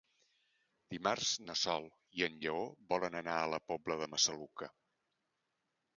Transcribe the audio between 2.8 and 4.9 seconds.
volen anar a la Pobla de Massaluca.